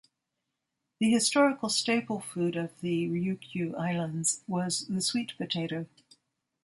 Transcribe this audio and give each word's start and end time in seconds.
The 0.99 1.11
historical 1.11 1.69
staple 1.69 2.21
food 2.21 2.55
of 2.55 2.71
the 2.81 3.07
Ryukyu 3.07 3.75
Islands 3.77 4.41
was 4.47 4.87
the 4.87 4.99
sweet 4.99 5.37
potato. 5.37 5.85